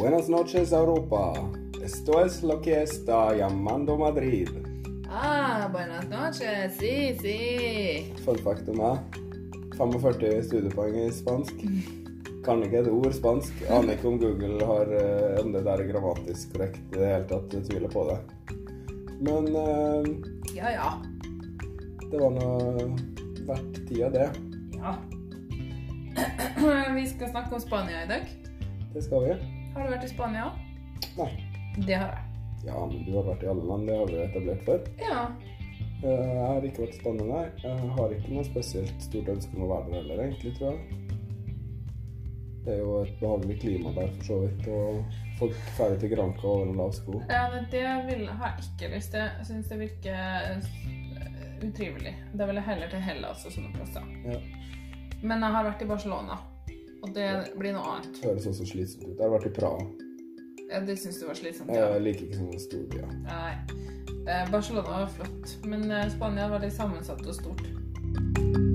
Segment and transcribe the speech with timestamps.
[0.00, 1.34] Buenas noches, Europa.
[1.84, 4.48] Esto es lo que está llamando Madrid.
[5.10, 6.74] Ah, buenas noches.
[6.78, 8.10] Sí, sí.
[8.24, 9.18] Fun fact om meg.
[9.76, 11.52] 45 studiepoeng i spansk.
[12.46, 13.60] Kan ikke et ord spansk.
[13.68, 17.28] Aner ikke om Google har eh, om det der er grammatisk korrekt i det hele
[17.28, 17.60] tatt.
[17.60, 18.18] Jeg tviler på det.
[19.20, 20.10] Men uh,
[20.56, 20.90] Ja, ja.
[22.08, 22.50] det var nå
[23.44, 24.32] verdt tida, det.
[24.80, 24.96] Ja.
[26.96, 28.36] Vi skal snakke om Spania i dag.
[28.94, 29.49] Det skal vi.
[29.74, 30.48] Har du vært i Spania?
[31.18, 31.30] Nei.
[31.86, 32.26] Det har jeg.
[32.66, 33.86] Ja, men du har vært i alle land.
[33.88, 34.80] Det har vi etablert før.
[35.00, 35.20] Ja.
[36.02, 37.44] Eh, Jeg har ikke vært i Spania, nei.
[37.62, 40.96] Jeg har ikke noe spesielt stort ønske om å være der heller, egentlig, tror jeg.
[42.64, 44.66] Det er jo et behagelig klima der, for så vidt.
[44.68, 47.22] Og folk drar til Granca over en lav sko.
[47.30, 49.24] ja men det vil, har jeg ikke lyst til.
[49.38, 50.18] Jeg syns det virker
[50.50, 52.14] eh, utrivelig.
[52.36, 54.04] Da vil jeg heller til Hellas og sånne plasser.
[54.28, 54.36] Ja.
[55.22, 56.36] Men jeg har vært i Barcelona,
[57.02, 57.28] og det
[57.58, 58.14] blir noe annet.
[58.20, 59.16] Det høres også slitsomt ut.
[59.16, 59.84] Jeg har vært i Praha.
[60.70, 61.72] Ja, det syns du var slitsomt?
[61.74, 61.88] Ja.
[61.96, 63.14] Jeg liker ikke sånne storbyer.
[63.26, 63.54] Nei.
[64.20, 68.69] Eh, Barcelona var flott, men eh, Spania var litt sammensatt og stort.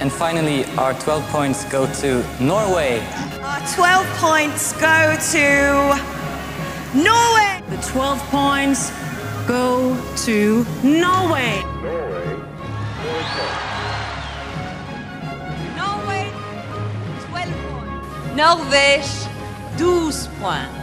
[0.00, 3.00] And finally, our 12 points go to Norway.
[3.42, 5.94] Our 12 points go to
[6.94, 7.60] Norway.
[7.68, 8.90] The 12 points
[9.46, 11.62] go to Norway.
[15.76, 16.32] Norway,
[17.28, 18.34] 12 points.
[18.34, 19.28] Norvège,
[19.76, 20.80] 12 points.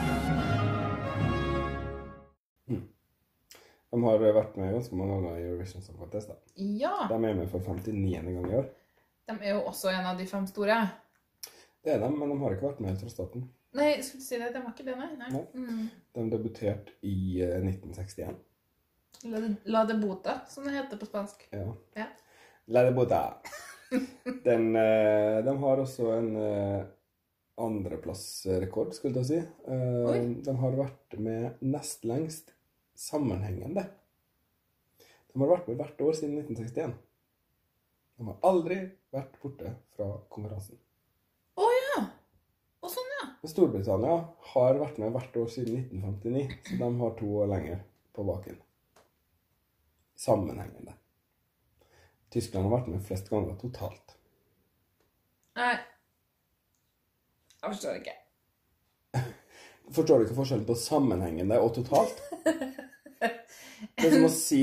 [3.92, 6.28] De har vært med ganske mange ganger i Eurovision Song Contest.
[6.28, 6.36] da.
[6.56, 7.08] Ja.
[7.10, 8.34] De er med for 59.
[8.34, 8.66] gang i år.
[9.28, 10.80] De er jo også en av de fem store.
[11.84, 13.48] Det er de, men de har ikke vært med helt fra starten.
[13.78, 14.52] Nei, skulle du si det?
[14.56, 15.10] De var ikke det, nei?
[15.20, 15.32] nei.
[15.36, 15.44] Nei.
[15.54, 15.88] Mm.
[16.16, 18.38] De debuterte i eh, 1961.
[19.28, 21.48] La, de la de bota, som det heter på spansk.
[21.52, 21.68] Ja.
[21.98, 22.08] Ja.
[22.74, 23.22] La de bota.
[24.48, 26.86] Den, eh, de har også en eh,
[27.58, 29.42] andreplassrekord, skulle jeg si.
[29.72, 32.54] Eh, de har vært med nest lengst
[32.98, 33.88] sammenhengende.
[35.32, 36.98] De har vært med hvert år siden 1961.
[38.18, 38.78] De har aldri
[39.14, 40.80] vært borte fra konkurransen.
[41.58, 42.00] Å ja!
[42.82, 43.26] Og sånn, ja.
[43.42, 44.16] Men Storbritannia
[44.54, 47.84] har vært med hvert år siden 1959, så de har to år lenger
[48.18, 48.58] på baken.
[50.18, 50.94] Sammenhengende.
[52.34, 54.18] Tyskland har vært med flest ganger totalt.
[55.58, 55.76] Nei.
[57.62, 58.16] Jeg forstår ikke.
[59.96, 62.18] Forstår du ikke forskjellen på sammenhengende og totalt?
[63.98, 64.62] Det er som å si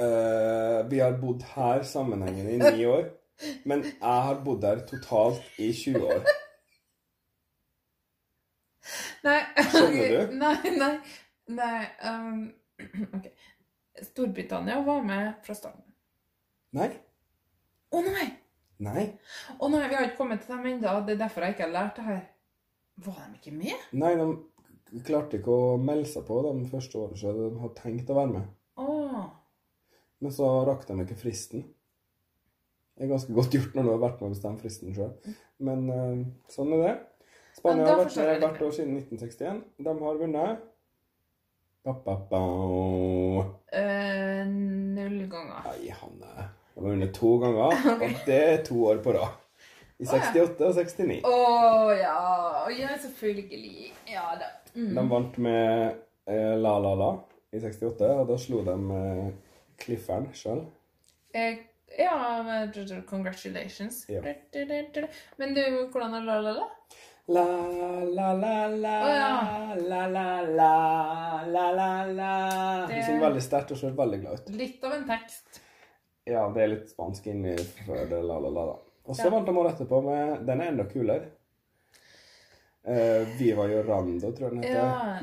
[0.00, 0.57] eh,
[0.90, 3.08] Vi har bodd her sammenhengende i ni år,
[3.68, 6.28] men jeg har bodd her totalt i 20 år.
[9.26, 9.40] Nei.
[9.68, 10.34] Skjønner du?
[10.38, 10.94] Nei, nei.
[11.58, 11.84] Nei.
[12.04, 12.42] Um,
[13.18, 13.30] ok.
[14.02, 15.84] Storbritannia var med fra starten.
[16.76, 16.90] Nei.
[17.88, 18.26] Å nei!
[18.84, 19.06] Nei.
[19.58, 21.00] Å nei, vi har ikke kommet til dem ennå.
[21.06, 22.20] Det er derfor jeg ikke har lært det her.
[23.06, 23.88] Var de ikke med?
[23.98, 24.12] Nei,
[24.92, 28.18] de klarte ikke å melde seg på de første årene så de hadde tenkt å
[28.18, 28.46] være med.
[30.24, 31.66] Men så rakk de ikke fristen.
[32.98, 35.12] Det er ganske godt gjort når du har vært med å bestemme fristen sjøl.
[35.62, 36.96] Men eh, sånn er det.
[37.58, 39.60] Spania har vært med hvert år siden 1961.
[39.82, 40.64] De har vunnet
[41.86, 42.40] ba, ba, ba.
[43.72, 45.66] Uh, null ganger.
[45.66, 46.48] Nei, Hanne.
[46.74, 49.38] De har vunnet to ganger, og det er to år på rad.
[49.98, 51.22] I 68 og 69.
[51.26, 51.38] Å
[51.98, 52.18] ja.
[52.62, 53.88] Oh, ja, selvfølgelig.
[54.12, 54.52] Ja da.
[54.76, 54.92] Mm.
[54.94, 55.96] De vant med
[56.30, 57.12] eh, La La La
[57.50, 59.24] i 68, og da slo de eh,
[59.78, 60.64] Cliffern sjøl.
[61.34, 61.58] Eh,
[61.98, 62.14] ja,
[63.06, 64.04] congratulations.
[64.08, 64.20] Ja.
[65.38, 65.62] Men du,
[65.92, 66.66] hvordan er la la la?
[67.28, 67.44] La,
[68.08, 68.98] la, la, la,
[69.76, 70.72] la, la, la,
[71.46, 72.86] la, la, la.
[72.88, 74.48] Det- De synger veldig sterkt og ser veldig glad ut.
[74.56, 75.60] Litt av en tekst.
[76.28, 78.78] Ja, det er litt spansk inni det la, la, la, da.
[79.08, 79.30] Og så Ja.
[79.30, 81.28] vant de året etterpå med Den er enda kulere.
[82.86, 84.78] Eh, Viva Jorando, tror jeg den heter.
[84.78, 85.18] Ja,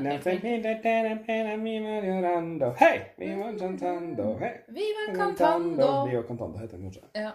[1.56, 3.00] Viva Jorando, Hei!
[3.18, 4.36] Viva cantando.
[4.38, 4.52] Hei!
[4.68, 6.06] Viva cantando.
[6.08, 7.02] Viva cantando heter den kanskje.
[7.14, 7.30] Ja.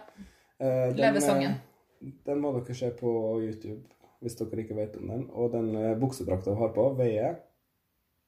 [0.62, 1.50] Uh, den, Levesangen.
[1.50, 3.82] eh, Den må dere se på YouTube
[4.22, 5.24] hvis dere ikke vet om den.
[5.30, 7.34] Og den eh, buksedrakta hun har på, veier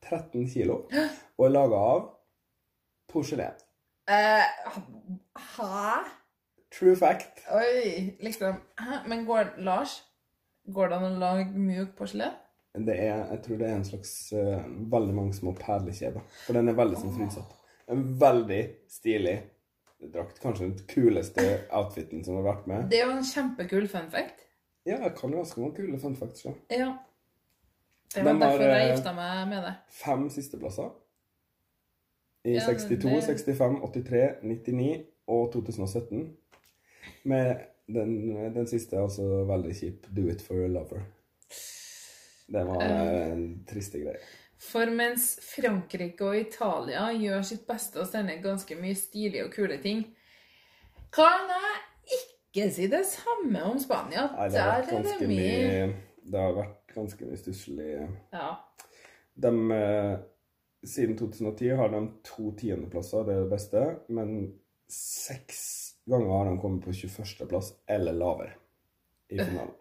[0.02, 0.80] 13 kilo
[1.38, 2.02] og er laga av
[3.12, 3.54] porselen.
[4.10, 4.44] Eh,
[5.54, 6.02] hæ?
[6.74, 7.44] True fact.
[7.54, 9.04] Oi, liksom Hæ?
[9.08, 10.02] Men går Lars,
[10.66, 12.32] går det an å lage mjuk porselen?
[12.74, 16.24] Det er, jeg tror det er en slags uh, veldig mange små perlekjeder.
[16.42, 17.52] For den er veldig sånn frysatt.
[17.92, 19.36] En veldig stilig
[20.12, 20.40] drakt.
[20.42, 22.88] Kanskje den kuleste outfiten som har vært med.
[22.90, 24.42] Det er jo en kjempekul funfact.
[24.84, 26.44] Ja, jeg kan jo ganske mange kule funfacts.
[26.44, 26.54] Ja.
[26.74, 26.90] Ja.
[28.14, 29.72] Det var De har, derfor jeg eh, gifta meg med det.
[29.90, 30.90] Fem sisteplasser.
[32.44, 36.36] I Ja, 62, det- 65, 83, 99 og 2017.
[37.24, 41.02] Med den, den siste, altså veldig kjip, 'Do it for a lover'.
[42.52, 43.32] Det var Eh.
[43.32, 44.20] en triste greie.
[44.58, 49.78] For mens Frankrike og Italia gjør sitt beste og sender ganske mye stilige og kule
[49.82, 50.04] ting,
[51.12, 52.18] kan jeg
[52.54, 54.28] ikke si det samme om Spania.
[54.36, 55.94] Nei, det har vært er ganske mye
[56.30, 58.54] Det har vært ganske mye stusslig Ja.
[59.36, 60.16] De, eh,
[60.84, 64.54] siden 2010 har de to tiendeplasser, det er det beste, men
[64.88, 65.60] seks
[66.10, 68.52] ganger har de kommet på 21.-plass eller lavere
[69.28, 69.74] i finalen.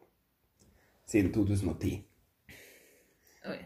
[1.05, 2.03] Siden 2010.
[3.49, 3.57] Oi.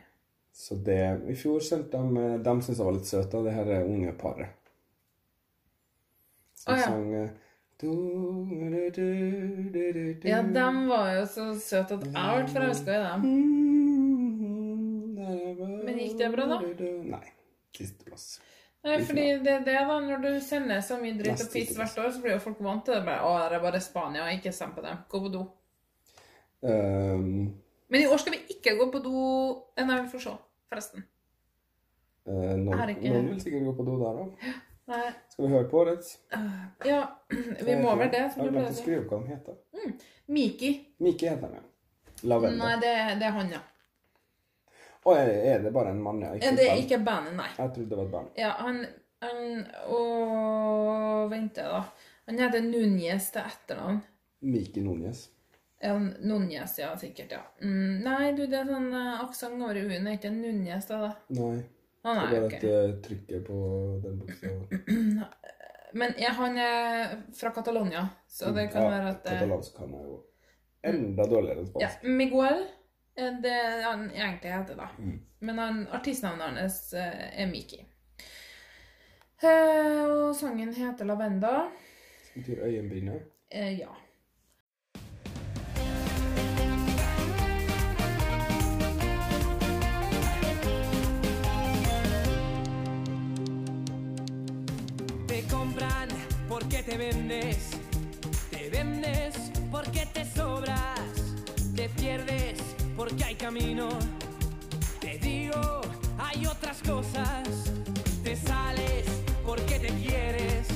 [0.54, 3.69] Så det I fjor sendte de eh, De syntes jeg var litt søte, det her
[3.75, 4.71] er unge paret.
[6.57, 6.88] Som oh, ja.
[6.88, 7.30] sang eh,
[7.77, 7.92] du,
[8.89, 10.27] du, du.
[10.27, 13.27] Ja, de var jo så søte at jeg ble forelska i dem.
[15.86, 16.57] Men gikk det bra, da?
[17.13, 17.27] Nei.
[17.77, 18.39] Sisteplass.
[18.86, 19.96] Nei, fordi det er det, da.
[20.00, 22.86] Når du sender så mye dritt og piss hvert år, så blir jo folk vant
[22.86, 23.02] til det.
[23.08, 25.02] Bare, å, det er bare Spania, ikke stem på dem.
[25.12, 25.42] Gå på do.
[26.62, 27.54] Um,
[27.90, 29.18] Men i år skal vi ikke gå på do
[29.78, 30.32] Eh, Nei, vi får se,
[30.72, 31.04] forresten.
[32.28, 34.48] Uh, noen, Er ikke- noen vil sikkert gå på do der òg.
[35.30, 36.18] Skal vi høre på årets?
[36.86, 37.02] Ja,
[37.68, 38.22] vi må vel det.
[38.24, 39.56] Jeg har du glemt å skrive hva han heter.
[40.28, 40.72] Miki.
[41.04, 41.64] Miki heter han, ja.
[42.24, 42.58] Lavendel.
[42.58, 43.60] Nei, det, det er han, ja.
[45.07, 46.33] Å, er, er det bare en mann, ja?
[46.36, 47.48] ikke Det er ikke bandet, nei.
[47.56, 48.33] Jeg trodde det var et band.
[48.36, 48.81] Ja, han,
[49.24, 49.63] han
[49.95, 50.01] Å,
[51.31, 51.86] vent da.
[52.27, 54.01] Han heter Núñez til etternavn.
[54.44, 55.24] Miki Núñez.
[55.80, 57.42] Ja, Núñez, ja, sikkert, ja.
[57.62, 60.09] Mm, nei, du, det er sånn uh, aksent over u-en.
[60.09, 61.00] Er ikke Núñez, da?
[61.06, 61.12] da?
[61.39, 61.62] Nei.
[62.07, 62.57] Han Det er bare okay.
[62.57, 63.57] et det trykker på
[64.04, 65.27] den buksa.
[65.98, 69.94] Men ja, han er fra Catalonia, så det kan ja, være at eh, Katalansk kan
[69.95, 70.18] jeg jo
[70.92, 71.83] enda dårligere enn spansk.
[71.86, 72.74] Ja, spansk.
[73.18, 74.90] Er det han egentlig heter, da.
[75.00, 75.19] Mm.
[75.40, 77.80] Men han, artistnavnet hans eh, er Miki.
[79.42, 81.72] Eh, og sangen heter 'Lavenda'.
[82.28, 83.19] Som betyr øyenbrynene.
[83.50, 83.90] Eh, ja.
[95.28, 96.10] Te compran
[96.50, 97.72] porque te vendes,
[98.52, 101.36] te vendes porque te sobras,
[101.75, 103.88] te pierdes porque hay camino.
[105.00, 105.82] Te digo,
[106.18, 107.72] hay otras cosas,
[108.24, 109.06] te sales
[109.46, 110.68] porque te quieres,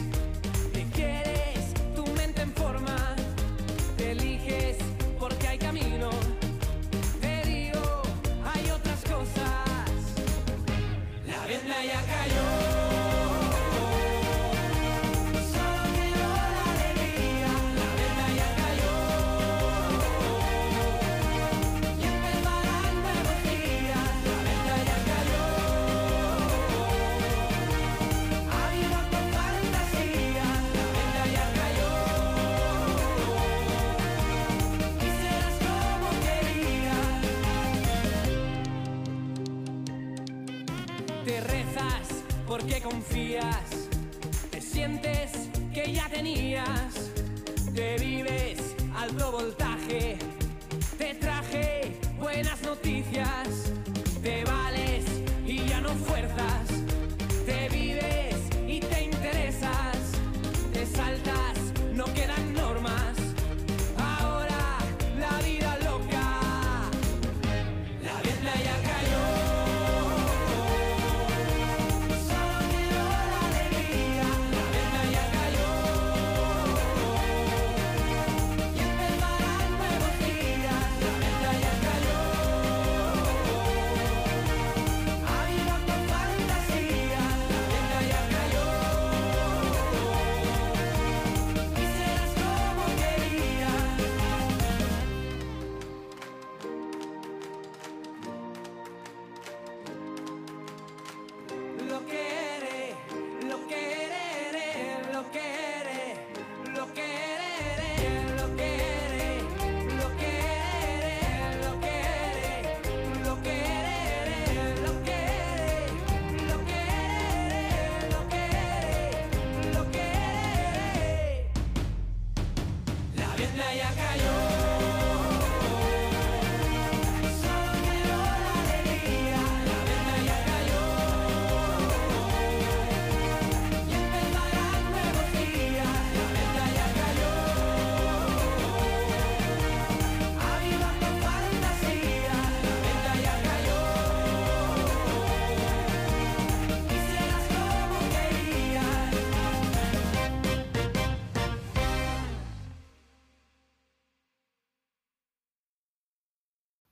[46.21, 46.80] tenía.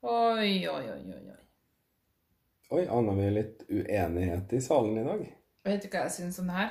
[0.02, 1.30] Oi, oi, oi, oi.
[1.30, 1.38] oi.
[2.70, 5.24] Oi, aner vi litt uenighet i salen i dag?
[5.68, 6.70] Vet du hva jeg syns om det her?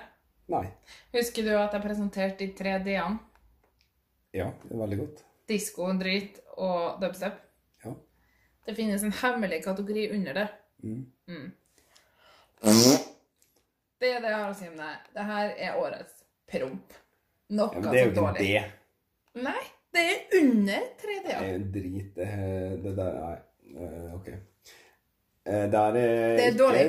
[0.48, 0.64] Nei.
[1.12, 3.18] Husker du at jeg presenterte de tre D-ene?
[4.36, 5.24] Ja, det er veldig godt.
[5.48, 7.36] Disko, drit og dubstep.
[7.84, 7.92] Ja.
[8.68, 10.46] Det finnes en hemmelig kategori under det.
[10.84, 11.04] Mm.
[11.28, 11.48] Mm.
[13.98, 14.98] Det er det jeg har å si om det her.
[15.16, 16.96] Det her er årets promp.
[17.48, 18.48] Noe Ja, men det er jo så ikke dårlig.
[18.48, 19.42] det.
[19.48, 19.64] Nei,
[19.94, 21.44] det er under tre Det D-er.
[21.54, 22.28] er drit, det,
[22.84, 23.38] det der Nei,
[23.84, 24.28] eh, OK.
[24.28, 26.84] Eh, Der er Det er dårlig.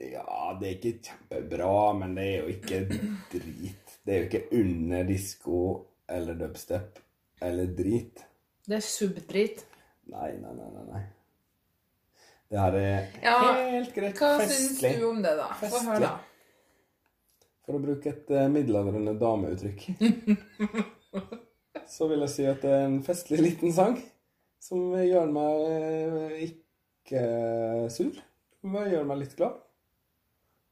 [0.00, 2.78] Ja, det er ikke kjempebra, men det er jo ikke
[3.32, 3.96] drit.
[4.06, 5.58] Det er jo ikke under disko
[6.08, 6.98] eller dubstep
[7.42, 8.22] eller drit.
[8.66, 9.64] Det er subdrit.
[10.10, 10.86] Nei, nei, nei, nei.
[10.92, 11.02] nei.
[12.50, 13.36] Det her er Ja,
[13.70, 14.16] helt greit.
[14.18, 15.50] Hva syns du om det, da?
[15.60, 15.84] Få Festlig.
[15.90, 16.16] høre, da.
[17.66, 19.84] For å bruke et eh, middelaldrende dameuttrykk.
[21.90, 23.98] så vil jeg si at det er en festlig liten sang
[24.60, 27.24] som gjør meg eh, ikke
[27.92, 28.16] sur.
[28.60, 29.58] Men gjør meg litt glad.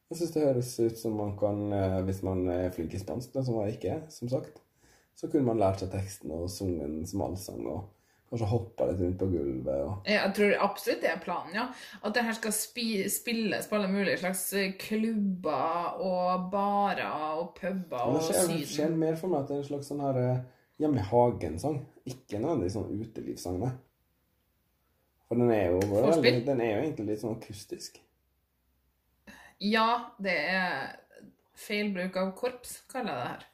[0.09, 3.33] Jeg syns det høres ut som man kan, eh, hvis man er flink i spansk,
[3.35, 4.61] da, som jeg ikke er, som sagt,
[5.19, 7.87] så kunne man lært seg teksten og sunget den som allsang og
[8.29, 11.65] kanskje hoppa litt rundt på gulvet og Jeg tror absolutt det er planen, ja.
[12.05, 17.55] At det her skal spi spilles på alle mulige slags eh, klubber og barer og
[17.57, 18.53] puber og Syden.
[18.53, 20.43] det skjer, mer for meg at det er en slags sånn her eh,
[20.79, 21.83] hjemme i hagen-sang.
[22.09, 23.73] Ikke nødvendigvis sånn utelivssang, nei.
[25.29, 27.99] For den er jo veldig, den er jo egentlig litt sånn akustisk.
[29.61, 30.73] Ja, det er
[31.59, 33.47] feil bruk av korps, kaller jeg det her.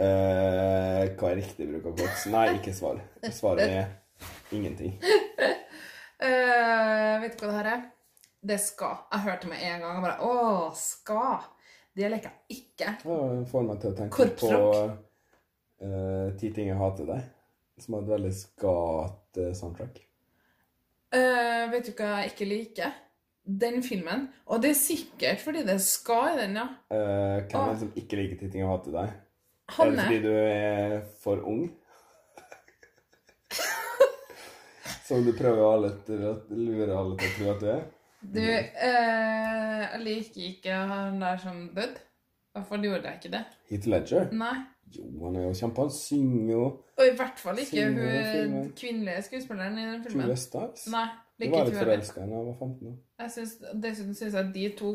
[0.00, 2.26] Eh, hva er riktig bruk av korps?
[2.30, 3.00] Nei, ikke svar.
[3.34, 4.96] Svaret er ingenting.
[6.20, 7.84] Eh, vet du hva det her er?
[8.44, 8.90] Det er ska.
[9.08, 11.22] Jeg hørte med en gang og bare Å, ska!
[11.96, 12.90] Det liker jeg ikke.
[13.00, 14.50] Det får meg til å tenke på
[15.80, 17.28] Eh, Ti ting jeg hater deg,
[17.80, 20.02] som har et veldig skat eh, soundtrack.
[21.10, 22.98] Uh, vet du hva jeg ikke liker?
[23.62, 24.28] Den filmen.
[24.46, 26.66] Og det er sikkert fordi det er ska i den, ja.
[26.92, 29.16] Uh, hvem er det som ikke liker Ti ting jeg hater deg?
[29.70, 31.64] Er det fordi du er for ung?
[35.06, 37.80] Som du prøver alle til å lure alle til å tro at du er?
[38.20, 42.02] Du, jeg liker ikke han der som døde.
[42.54, 43.42] Hvorfor gjorde jeg ikke det?
[43.70, 44.30] Hit Ledger?
[44.34, 44.58] Nei.
[44.90, 45.84] Jo, han er jo kjempe.
[45.86, 46.62] Han synger jo
[46.98, 50.24] Og i hvert fall ikke hun kvinnelige skuespilleren i den filmen.
[50.26, 50.88] Julia Stiles.
[50.90, 51.04] Nei,
[51.38, 51.92] liker var ikke litt hun heller.
[51.92, 52.98] forelska i henne da jeg var 15 år.
[53.84, 54.90] Dessuten syns jeg de to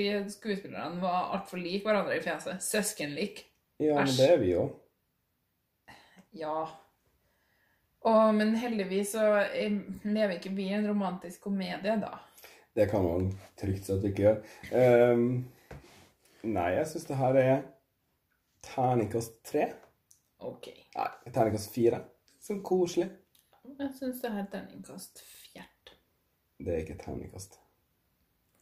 [0.00, 2.62] de skuespillerne var altfor like hverandre i fjeset.
[2.64, 3.46] Søskenlik.
[3.78, 4.68] Ja, men det er vi jo.
[6.34, 6.66] Ja.
[8.08, 9.24] Og, men heldigvis så
[10.04, 12.18] lever ikke vi i en romantisk komedie, da.
[12.74, 15.14] Det kan man trygt vi ikke gjør.
[15.14, 15.24] Um,
[16.46, 17.60] nei, jeg syns det her er
[18.74, 19.66] terningkast tre.
[20.44, 20.68] Ok.
[20.96, 22.02] Nei, terningkast fire.
[22.42, 23.08] Sånn koselig.
[23.78, 25.92] Jeg syns det her er terningkast fjert.
[26.58, 27.58] Det er ikke terningkast.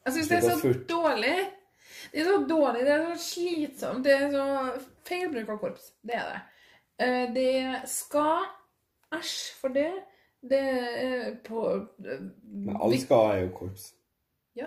[0.06, 1.36] Jeg syns det er så dårlig.
[2.12, 4.04] Det er så dårlig, det er så slitsomt.
[4.04, 4.46] Det er så
[5.06, 5.90] feil bruk av korps.
[6.02, 6.40] Det er det.
[7.06, 8.46] Eh, Det skal
[9.14, 9.92] Æsj for det.
[10.42, 11.62] Det er på
[12.04, 13.92] eh, Men alle ska er jo korps.
[14.56, 14.66] Ja.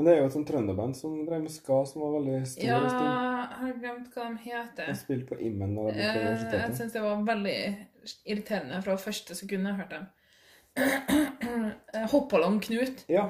[0.00, 2.62] Men det er jo et sånt trønderband som drev med ska, som var veldig stor.
[2.64, 4.86] Ja, jeg har glemt hva de heter.
[4.88, 7.56] De spilte på Immen da de ble på Jeg syns det var veldig
[8.24, 10.06] irriterende fra første sekund jeg hørte dem.
[12.14, 13.04] Hoppalong Knut.
[13.12, 13.26] Ja.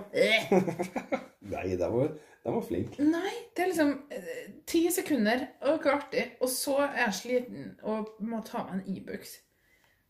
[1.57, 3.03] Nei, de var, de var flinke.
[3.03, 7.73] Nei, det er liksom eh, ti sekunder, og ikke artig, og så er jeg sliten
[7.83, 9.35] og må ta meg en Ibux.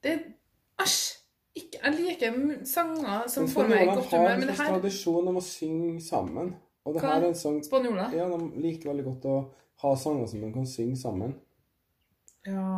[0.04, 0.18] Det
[0.84, 1.19] Æsj!
[1.60, 5.30] Ikke, jeg liker sanger som får meg i godt humør, en men det her tradisjon
[5.32, 6.54] om å synge sammen.
[6.86, 7.14] Og det Hva?
[7.14, 8.14] her er en sang Spanjoler?
[8.16, 9.36] Ja, de liker veldig godt å
[9.84, 11.34] ha sanger som de kan synge sammen.
[12.48, 12.70] Ja.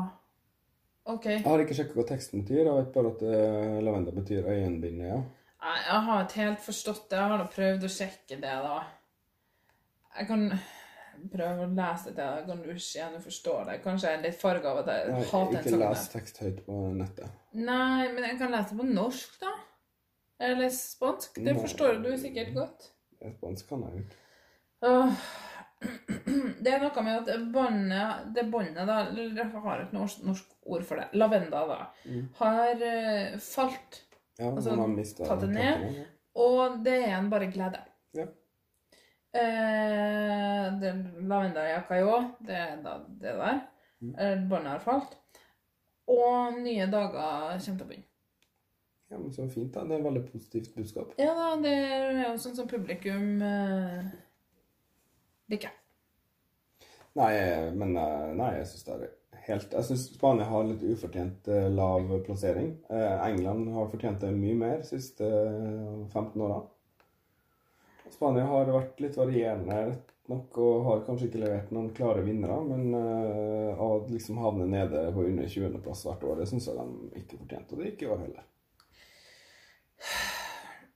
[1.10, 1.28] OK.
[1.30, 2.64] Jeg har ikke sjekka hva teksten betyr.
[2.64, 5.08] Jeg vet bare at uh, lavendel betyr øyenbinde.
[5.08, 5.22] Ja.
[5.62, 7.18] Nei, Jeg har ikke helt forstått det.
[7.18, 8.76] Jeg har da prøvd å sjekke det, da.
[10.18, 10.46] Jeg kan
[11.32, 12.28] prøve å lese det.
[12.38, 13.76] Jeg kan du ikke gjerne forstå det.
[13.84, 16.64] Kanskje jeg er litt farga av at jeg Nei, hater sånn ikke les tekst høyt
[16.66, 17.38] på nettet.
[17.52, 19.52] Nei, men jeg kan lese det på norsk, da.
[20.48, 21.38] Eller spansk.
[21.38, 21.60] Det Nei.
[21.60, 22.90] forstår du sikkert godt.
[23.38, 24.04] Spansk kan jeg.
[24.88, 25.24] Åh.
[26.62, 30.84] Det er noe med at båndet, det båndet, da eller har et norsk, norsk ord
[30.86, 31.08] for det.
[31.18, 31.78] Lavenda, da.
[32.06, 32.28] Mm.
[32.38, 33.98] Har eh, falt.
[34.38, 36.04] Ja, Altså, man har mistet tatt det ned.
[36.38, 37.82] Og det er en bare glede.
[38.16, 38.28] Ja.
[39.32, 43.60] Eh, Lavendeljakka Lavendajakka jo, det er da det der.
[44.02, 44.14] Mm.
[44.18, 45.16] Eh, Båndet har falt.
[46.10, 48.08] Og nye dager kommer til å begynne.
[49.12, 49.84] Ja, men Så fint, da.
[49.84, 51.14] Det er et veldig positivt budskap.
[51.20, 54.12] Ja da, det er jo sånn som publikum eh,
[55.52, 55.74] liker.
[57.20, 57.32] Nei,
[57.76, 59.10] men eh, nei, jeg syns det er
[59.48, 62.72] helt Jeg syns Spania har litt ufortjent eh, lav plassering.
[62.88, 66.62] Eh, England har fortjent det mye mer de siste eh, 15 åra.
[68.14, 72.60] Spania har vært litt varierende rett nok og har kanskje ikke levert noen klare vinnere,
[72.64, 77.22] men uh, å liksom havne nede på under 20.-plass hvert år, det syns jeg de
[77.22, 77.74] ikke fortjente.
[77.74, 78.48] Og det gikk i år heller.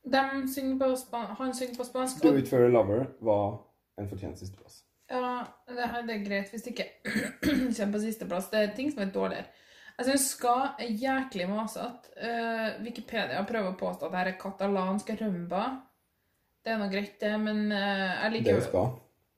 [0.07, 0.23] De
[0.55, 2.23] synger på span han synger på spansk.
[2.23, 3.59] Do It For A Lover var
[3.99, 4.85] en fortjent sisteplass.
[5.11, 6.89] Ja, det, her, det er greit hvis det ikke
[7.77, 8.51] kommer på sisteplass.
[8.53, 9.51] Det er ting som er dårligere.
[9.97, 12.15] Jeg syns Ska er jæklig masete.
[12.21, 15.67] Uh, Wikipedia prøver å påstå at det her er katalansk rumba.
[16.67, 18.89] Det er nå greit, det, men uh, jeg liker Det jo vi skal.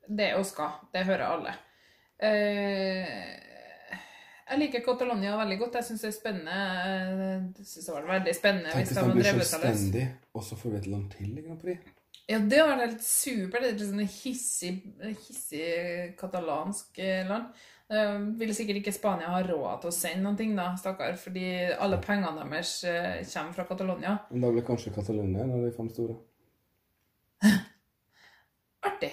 [0.08, 0.47] Det er skal.
[0.49, 0.68] Ska.
[0.94, 1.52] Det hører alle.
[2.25, 3.49] Uh,
[4.49, 5.76] jeg liker Catalonia veldig godt.
[5.76, 6.58] Jeg syns det er spennende.
[7.58, 10.12] Jeg synes det var veldig spennende Tenk hvis de de hadde blir drevet seg løs.
[10.32, 11.90] og så får vi et land til i Grand Prix.
[12.28, 13.64] Ja, det var helt supert.
[13.64, 14.73] Det er et sånn hissig,
[15.26, 15.68] hissig
[16.20, 17.52] katalansk eh, land.
[17.92, 21.47] Eh, vil sikkert ikke Spania ha råd til å sende noen ting, da, stakkar, fordi
[21.76, 22.73] alle pengene deres
[23.35, 24.16] kommer fra Catalonia.
[24.32, 26.16] Men da blir kanskje Catalonia en av de fem store.
[28.88, 29.12] Artig.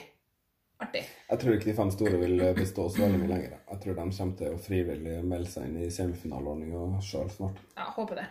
[0.83, 1.03] Artig.
[1.29, 3.59] Jeg tror ikke de fem store vil eh, bestå så veldig mye lenger.
[3.71, 7.61] Jeg tror de kommer til å frivillig melde seg inn i semifinaleordninga sjøl snart.
[7.77, 8.25] Ja, håper det.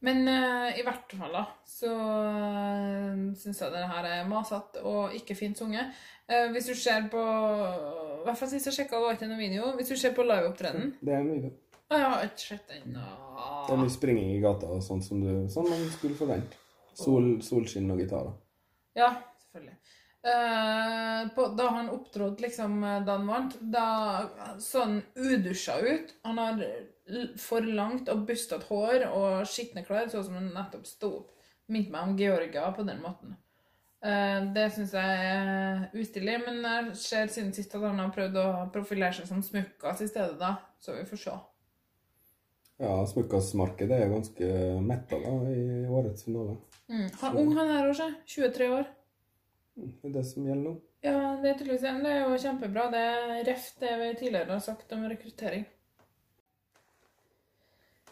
[0.00, 5.16] Men uh, i hvert fall, da, så uh, syns jeg det her er masete og
[5.16, 5.92] ikke fint sunget.
[6.24, 9.74] Uh, hvis du ser på I hvert fall sist jeg sjekka, var ikke noen video.
[9.76, 11.52] Hvis du ser på liveopptredenen Det er en video.
[11.90, 12.96] Å, Jeg har ikke sett den.
[12.96, 16.56] Det er mye springing i gata og sånn som, du, sånn man skulle forvente.
[16.96, 18.32] Sol, solskinn og gitarer.
[18.98, 19.76] Ja, selvfølgelig.
[20.20, 23.84] Eh, på, da han opptrådte liksom eh, da han vant, da
[24.60, 26.14] så han udusja ut.
[26.28, 26.64] Han har
[27.40, 31.30] for langt og bustete hår og skitne klær, sånn som han nettopp sto opp.
[31.70, 33.38] Minte meg om Georgia på den måten.
[34.00, 38.38] Eh, det syns jeg er ustilig, men jeg ser siden sist at han har prøvd
[38.40, 40.56] å profilere seg som smukkas i stedet, da.
[40.80, 41.36] Så vi får se.
[42.80, 45.18] Ja, Smukkasmarkedet er ganske metta
[45.52, 46.56] i årets finale.
[46.90, 47.08] Mm.
[47.20, 48.08] Han ung han her òg, se.
[48.34, 48.88] 23 år.
[49.80, 50.72] Det er det som gjelder nå.
[51.06, 51.92] Ja, det er tydeligvis det.
[52.04, 52.88] Det er jo kjempebra.
[52.92, 55.64] Det er ref det vi tidligere har sagt om rekruttering.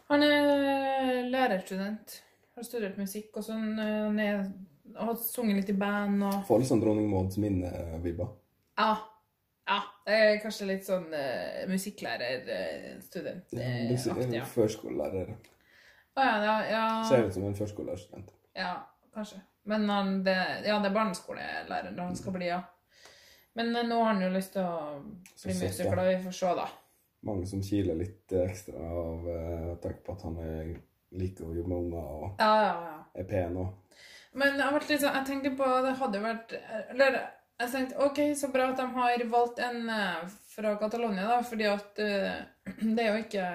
[0.08, 2.22] Han er lærerstudent.
[2.56, 3.74] Har studert musikk og sånn.
[3.78, 4.46] eh, Han er,
[4.96, 8.30] har sunget litt i band og Får litt sånn Dronning Mauds minne-vibber.
[8.78, 8.94] Ja.
[9.68, 9.82] ja.
[10.06, 13.52] Det er kanskje litt sånn uh, musikklærerstudent.
[13.52, 13.68] Ja,
[14.08, 14.46] Uh, ja.
[14.48, 15.36] Førskolelærer.
[16.16, 16.84] Å ja, ja, ja.
[17.06, 18.32] Ser ut som en førskolelærerstudent.
[18.58, 18.74] Ja,
[19.14, 19.40] kanskje.
[19.68, 22.62] Men han, det, ja, det er barneskolelærer han skal bli, ja.
[23.58, 25.00] Men eh, nå har han jo lyst til å
[25.34, 26.06] Så bli søtt, musiker, da.
[26.08, 26.68] Vi får se, da.
[27.28, 30.68] Mange som kiler litt ekstra av uh, tanke på at han er,
[31.18, 33.00] liker å jobbe med unger og Ja, ja, ja.
[33.18, 33.98] er pen og
[34.38, 36.54] Men jeg, har vært litt sånn, jeg tenker på Det hadde vært
[36.92, 37.18] Eller
[37.58, 41.66] jeg tenkte OK, så bra at de har valgt en eh, fra Catalonia, da, fordi
[41.66, 42.36] at eh,
[42.94, 43.46] det er jo ikke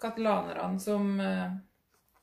[0.00, 1.52] katalanerne som eh,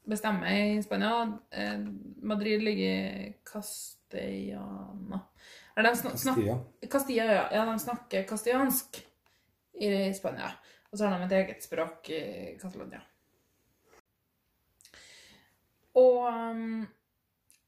[0.03, 1.39] bestemmer i Spania.
[1.51, 1.79] Eh,
[2.21, 5.21] Madrid ligger i Castellana
[5.75, 6.59] Castilla.
[6.91, 7.47] Castilla, ja.
[7.51, 7.65] ja.
[7.65, 9.07] De snakker castiansk
[9.73, 10.51] i Spania.
[10.91, 12.23] Og så har de et eget språk i
[12.61, 13.01] Catalonia.
[15.93, 16.81] Og um,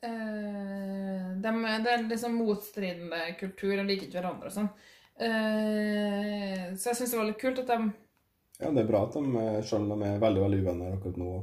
[0.03, 1.49] eh, Det
[1.91, 3.75] er liksom motstridende kultur.
[3.77, 4.69] De liker ikke hverandre og sånn.
[5.13, 7.79] Eh, så jeg syns det var litt kult at de
[8.59, 11.19] Ja, det er bra at de, eh, selv om de er veldig veldig uvenner akkurat
[11.21, 11.33] nå.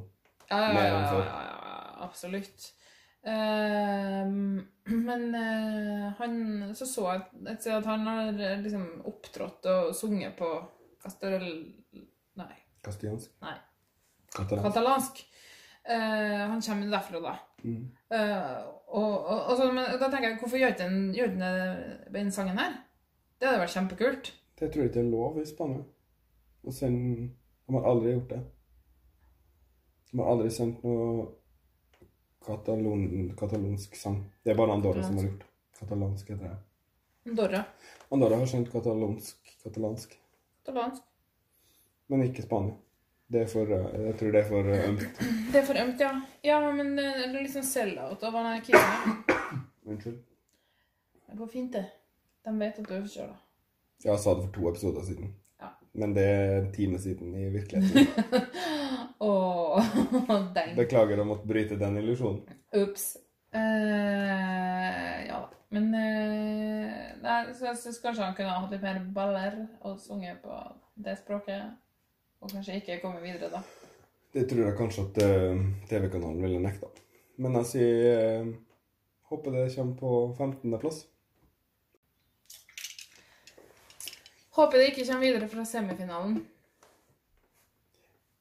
[0.51, 2.73] Ja, ja, ja, ja, ja, absolutt.
[3.23, 4.61] Ehm,
[5.09, 9.95] men uh, han Så så jeg et sted at han har eh, liksom opptrådt og
[9.95, 10.49] sunget på
[11.03, 11.45] Castel...
[12.41, 13.33] Nei, Kastiljansk.
[13.45, 13.57] Nei.
[14.33, 14.67] Katalansk.
[14.67, 15.23] katalansk.
[15.91, 17.35] Uh, han kommer derfra, da.
[17.65, 17.87] Mm.
[18.13, 18.59] Uh,
[18.89, 22.77] og, og, og så, men da tenker jeg, hvorfor gjør ikke den, sangen her?
[23.41, 24.33] Det hadde vært kjempekult.
[24.61, 25.85] Det tror jeg ikke er lov i Spania.
[26.65, 26.73] Og
[27.67, 28.41] De har aldri gjort det.
[30.11, 31.27] De har aldri sendt noe
[32.47, 33.05] katalon,
[33.39, 34.21] katalonsk sang.
[34.45, 35.47] Det er bare Andorra som har gjort
[35.81, 36.57] Katalansk heter det.
[37.31, 37.63] Andorra.
[38.13, 40.17] Andorra har sendt katalonsk, katalansk,
[40.67, 41.03] Katalansk.
[42.09, 42.75] men ikke Spania.
[43.31, 45.21] Det er for, jeg tror det er for ømt.
[45.53, 46.11] Det er for ømt, ja.
[46.45, 49.21] Ja, men det er liksom sell-out av han kisen.
[49.87, 50.19] Unnskyld.
[51.31, 51.85] Det går fint, det.
[52.45, 53.37] De vet at du er forkjøla.
[54.05, 55.31] Jeg sa det for to episoder siden.
[55.99, 58.07] Men det er en time siden i virkeligheten.
[59.27, 59.81] oh.
[60.77, 62.45] Beklager å måtte bryte den illusjonen.
[62.79, 63.17] Ups.
[63.55, 65.49] Uh, ja da.
[65.75, 70.41] Men uh, nei, så jeg syns kanskje han kunne hatt litt mer baller og sunget
[70.43, 70.57] på
[70.99, 71.77] det språket.
[72.41, 73.63] Og kanskje ikke komme videre, da.
[74.35, 76.91] Det tror jeg kanskje at uh, TV-kanalen ville nekta.
[77.41, 78.49] Men jeg sier eh,
[79.31, 80.99] håper det kommer på 15.-plass.
[84.57, 86.41] Håper det ikke kommer videre fra semifinalen.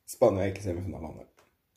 [0.09, 1.25] Spania er ikke semifinalen.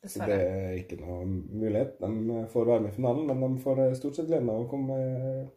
[0.08, 1.98] Så det er ikke noe mulighet.
[2.00, 4.70] De får være med i finalen, men de får eh, stort sett gleden av å
[4.70, 5.50] komme eh,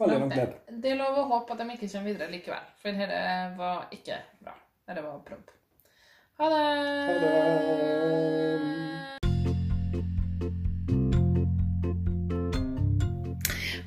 [0.00, 0.54] veldig langt ned.
[0.80, 3.20] Det er lov å håpe at de ikke kommer videre likevel, for dette
[3.58, 4.54] var ikke bra.
[4.88, 5.48] Dette var promp.
[6.40, 6.62] Ha det!
[7.10, 8.40] Ha det!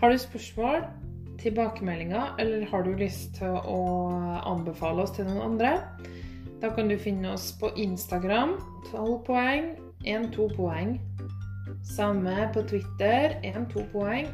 [0.03, 0.83] Har du spørsmål,
[1.43, 3.79] tilbakemeldinger, eller har du lyst til å
[4.49, 5.75] anbefale oss til noen andre?
[6.63, 8.55] Da kan du finne oss på Instagram,
[8.91, 9.73] 12 poeng,
[10.07, 10.95] 1-2 poeng.
[11.83, 14.29] Samme på Twitter, 1-2 poeng.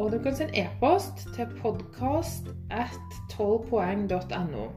[0.00, 2.96] Og du kan sende e-post til podkast at
[3.34, 4.70] 12poeng.no.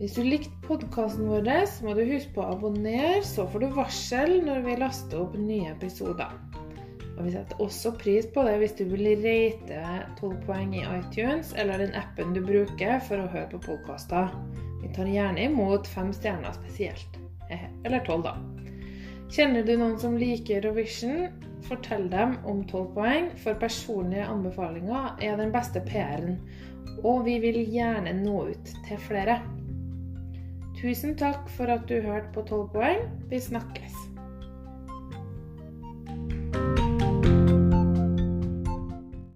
[0.00, 3.78] Hvis du likte podkasten vår, så må du huske på å abonnere, så får du
[3.78, 6.34] varsel når vi laster opp nye episoder.
[7.16, 9.80] Og Vi setter også pris på det hvis du vil rate
[10.20, 14.28] 12 poeng i iTunes eller den appen du bruker for å høre på podkaster.
[14.82, 17.18] Vi tar gjerne imot fem stjerner spesielt.
[17.48, 18.36] Eller tolv, da.
[19.32, 21.28] Kjenner du noen som liker Eurovision?
[21.66, 26.36] Fortell dem om 12 poeng, for personlige anbefalinger er den beste PR-en.
[27.02, 29.40] Og vi vil gjerne nå ut til flere.
[30.76, 33.08] Tusen takk for at du hørte på 12 poeng.
[33.32, 34.05] Vi snakkes.